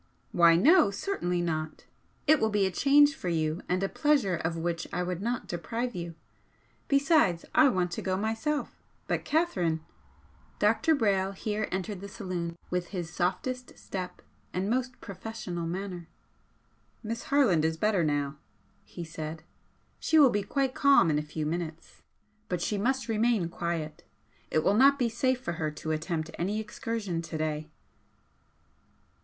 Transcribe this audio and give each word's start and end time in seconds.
"Why 0.31 0.55
no, 0.55 0.89
certainly 0.89 1.43
not. 1.43 1.85
It 2.25 2.39
will 2.39 2.49
be 2.49 2.65
a 2.65 2.71
change 2.71 3.13
for 3.15 3.29
you 3.29 3.61
and 3.69 3.83
a 3.83 3.87
pleasure 3.87 4.35
of 4.37 4.57
which 4.57 4.87
I 4.91 5.03
would 5.03 5.21
not 5.21 5.45
deprive 5.45 5.93
you. 5.93 6.15
Besides, 6.87 7.45
I 7.53 7.69
want 7.69 7.91
to 7.91 8.01
go 8.01 8.17
myself. 8.17 8.81
But 9.05 9.23
Catherine" 9.23 9.85
Dr. 10.57 10.95
Brayle 10.95 11.33
here 11.35 11.67
entered 11.71 12.01
the 12.01 12.07
saloon 12.07 12.55
with 12.71 12.87
his 12.87 13.13
softest 13.13 13.77
step 13.77 14.23
and 14.51 14.71
most 14.71 14.99
professional 15.01 15.67
manner. 15.67 16.07
"Miss 17.03 17.25
Harland 17.25 17.63
is 17.63 17.77
better 17.77 18.03
now," 18.03 18.37
he 18.83 19.03
said 19.03 19.43
"She 19.99 20.17
will 20.17 20.31
be 20.31 20.41
quite 20.41 20.73
calm 20.73 21.11
in 21.11 21.19
a 21.19 21.21
few 21.21 21.45
minutes. 21.45 22.01
But 22.49 22.59
she 22.59 22.75
must 22.79 23.07
remain 23.07 23.49
quiet. 23.49 24.03
It 24.49 24.63
will 24.63 24.73
not 24.73 24.97
be 24.97 25.09
safe 25.09 25.39
for 25.41 25.53
her 25.61 25.69
to 25.69 25.91
attempt 25.91 26.31
any 26.39 26.59
excursion 26.59 27.21
today." 27.21 27.69